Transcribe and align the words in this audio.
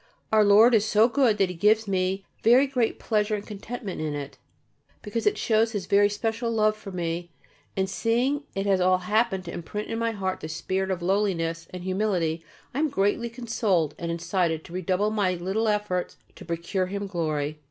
Our 0.33 0.43
Lord 0.43 0.73
is 0.73 0.83
so 0.83 1.07
good 1.07 1.37
that 1.37 1.49
He 1.49 1.53
gives 1.53 1.87
me 1.87 2.25
very 2.43 2.65
great 2.65 2.97
pleasure 2.97 3.35
and 3.35 3.45
contentment 3.45 4.01
in 4.01 4.15
it, 4.15 4.39
because 5.03 5.27
it 5.27 5.37
shows 5.37 5.73
His 5.73 5.87
special 6.11 6.49
love 6.49 6.75
for 6.75 6.91
me, 6.91 7.29
and 7.77 7.87
seeing 7.87 8.41
that 8.55 8.61
it 8.61 8.65
has 8.65 8.81
all 8.81 8.97
happened 8.97 9.45
to 9.45 9.53
imprint 9.53 9.89
in 9.91 9.99
my 9.99 10.09
heart 10.09 10.39
the 10.39 10.49
spirit 10.49 10.89
of 10.89 11.03
lowliness 11.03 11.67
and 11.69 11.83
humility 11.83 12.43
I 12.73 12.79
am 12.79 12.89
greatly 12.89 13.29
consoled 13.29 13.93
and 13.99 14.09
incited 14.09 14.63
to 14.63 14.73
redouble 14.73 15.11
my 15.11 15.35
little 15.35 15.67
efforts 15.67 16.17
to 16.35 16.45
procure 16.45 16.87
Him 16.87 17.05
glory.... 17.05 17.59